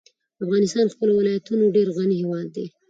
افغانستان 0.43 0.83
په 0.87 0.93
خپلو 0.95 1.13
ولایتونو 1.15 1.73
ډېر 1.75 1.87
غني 1.97 2.17
هېواد 2.21 2.47
دی. 2.55 2.65